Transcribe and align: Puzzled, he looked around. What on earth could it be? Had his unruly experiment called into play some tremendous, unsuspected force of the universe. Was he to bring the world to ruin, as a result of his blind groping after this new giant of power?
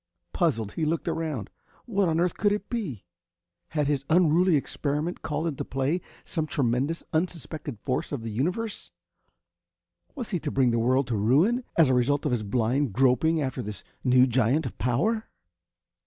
Puzzled, 0.33 0.71
he 0.71 0.83
looked 0.83 1.07
around. 1.07 1.51
What 1.85 2.09
on 2.09 2.19
earth 2.19 2.35
could 2.35 2.51
it 2.51 2.71
be? 2.71 3.05
Had 3.67 3.85
his 3.85 4.03
unruly 4.09 4.55
experiment 4.55 5.21
called 5.21 5.45
into 5.45 5.63
play 5.63 6.01
some 6.25 6.47
tremendous, 6.47 7.03
unsuspected 7.13 7.77
force 7.83 8.11
of 8.11 8.23
the 8.23 8.31
universe. 8.31 8.93
Was 10.15 10.31
he 10.31 10.39
to 10.39 10.49
bring 10.49 10.71
the 10.71 10.79
world 10.79 11.05
to 11.09 11.15
ruin, 11.15 11.63
as 11.77 11.87
a 11.87 11.93
result 11.93 12.25
of 12.25 12.31
his 12.31 12.41
blind 12.41 12.93
groping 12.93 13.39
after 13.43 13.61
this 13.61 13.83
new 14.03 14.25
giant 14.25 14.65
of 14.65 14.75
power? 14.79 15.29